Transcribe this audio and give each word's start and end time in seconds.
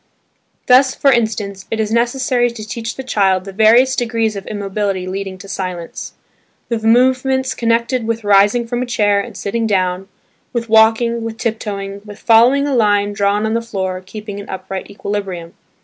Thus, 0.65 0.95
for 0.95 1.11
instance, 1.11 1.65
it 1.69 1.79
is 1.79 1.91
necessary 1.91 2.49
to 2.49 2.67
teach 2.67 2.95
the 2.95 3.03
child 3.03 3.45
the 3.45 3.51
various 3.53 3.95
degrees 3.95 4.35
of 4.35 4.47
immobility 4.47 5.05
leading 5.05 5.37
to 5.37 5.47
silence; 5.47 6.13
the 6.69 6.79
movements 6.79 7.53
connected 7.53 8.07
with 8.07 8.23
rising 8.23 8.65
from 8.65 8.81
a 8.81 8.87
chair 8.87 9.21
and 9.21 9.37
sitting 9.37 9.67
down, 9.67 10.07
with 10.53 10.69
walking, 10.69 11.21
with 11.23 11.37
tiptoeing, 11.37 12.01
with 12.03 12.17
following 12.17 12.65
a 12.65 12.73
line 12.75 13.13
drawn 13.13 13.45
on 13.45 13.53
the 13.53 13.61
floor 13.61 14.01
keeping 14.03 14.39
an 14.39 14.49
upright 14.49 14.89
equilibrium. 14.89 15.53